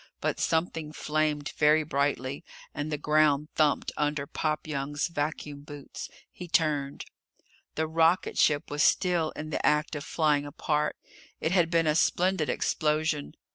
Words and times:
But 0.19 0.39
something 0.39 0.93
flamed 0.93 1.49
very 1.57 1.83
brightly, 1.83 2.43
and 2.73 2.91
the 2.91 2.97
ground 2.97 3.49
thumped 3.53 3.91
under 3.95 4.25
Pop 4.25 4.65
Young's 4.65 5.07
vacuum 5.09 5.61
boots. 5.61 6.09
He 6.31 6.47
turned. 6.47 7.05
The 7.75 7.85
rocketship 7.85 8.71
was 8.71 8.81
still 8.81 9.29
in 9.35 9.51
the 9.51 9.63
act 9.63 9.95
of 9.95 10.03
flying 10.03 10.47
apart. 10.47 10.95
It 11.39 11.51
had 11.51 11.69
been 11.69 11.85
a 11.85 11.93
splendid 11.93 12.49
explosion. 12.49 13.35